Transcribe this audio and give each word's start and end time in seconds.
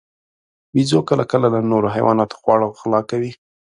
بیزو 0.73 0.99
کله 1.09 1.23
کله 1.31 1.47
له 1.53 1.59
نورو 1.71 1.87
حیواناتو 1.95 2.39
خواړه 2.41 2.67
غلا 2.77 3.01
کوي. 3.09 3.31